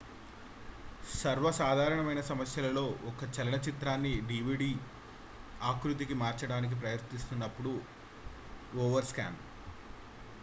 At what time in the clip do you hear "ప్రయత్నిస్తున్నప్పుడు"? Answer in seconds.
6.81-7.73